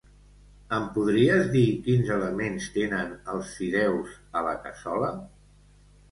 [0.75, 5.11] Em podries dir quins elements tenen els fideus a la cassola?